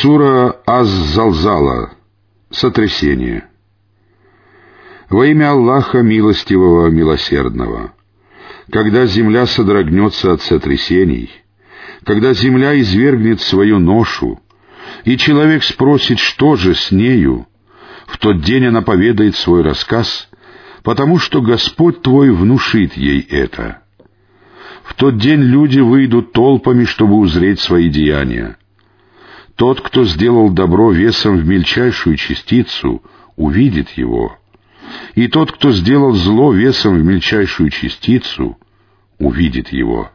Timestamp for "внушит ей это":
22.30-23.82